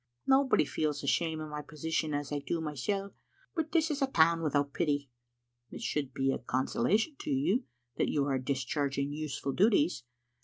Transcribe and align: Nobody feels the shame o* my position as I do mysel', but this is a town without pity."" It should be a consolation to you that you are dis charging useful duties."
Nobody 0.25 0.65
feels 0.65 1.01
the 1.01 1.05
shame 1.05 1.39
o* 1.41 1.47
my 1.47 1.61
position 1.61 2.15
as 2.15 2.31
I 2.31 2.39
do 2.39 2.59
mysel', 2.59 3.13
but 3.53 3.71
this 3.71 3.91
is 3.91 4.01
a 4.01 4.07
town 4.07 4.41
without 4.41 4.73
pity."" 4.73 5.11
It 5.71 5.83
should 5.83 6.11
be 6.11 6.31
a 6.31 6.39
consolation 6.39 7.15
to 7.19 7.29
you 7.29 7.65
that 7.97 8.09
you 8.09 8.25
are 8.25 8.39
dis 8.39 8.63
charging 8.63 9.13
useful 9.13 9.51
duties." 9.51 10.01